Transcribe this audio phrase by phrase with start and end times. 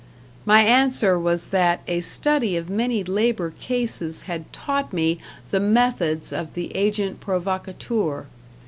[0.45, 5.19] My answer was that a study of many labor cases had taught me
[5.51, 8.25] the methods of the agent provocateur.